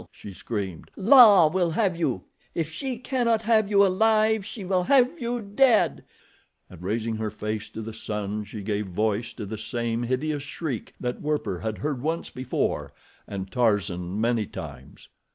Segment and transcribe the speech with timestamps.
[0.11, 0.89] she screamed.
[0.95, 6.03] "La will have you—if she cannot have you alive, she will have you dead,"
[6.71, 10.95] and raising her face to the sun she gave voice to the same hideous shriek
[10.99, 12.91] that Werper had heard once before
[13.27, 15.07] and Tarzan many times.